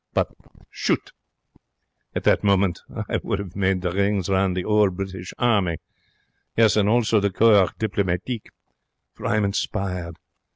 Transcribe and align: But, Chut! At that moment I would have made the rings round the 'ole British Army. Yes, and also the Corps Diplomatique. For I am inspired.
But, 0.15 0.29
Chut! 0.71 1.11
At 2.15 2.23
that 2.23 2.43
moment 2.43 2.79
I 2.89 3.19
would 3.21 3.37
have 3.37 3.55
made 3.55 3.83
the 3.83 3.91
rings 3.91 4.29
round 4.29 4.57
the 4.57 4.65
'ole 4.65 4.89
British 4.89 5.31
Army. 5.37 5.77
Yes, 6.57 6.75
and 6.75 6.89
also 6.89 7.19
the 7.19 7.29
Corps 7.29 7.69
Diplomatique. 7.77 8.47
For 9.13 9.27
I 9.27 9.35
am 9.37 9.45
inspired. 9.45 10.17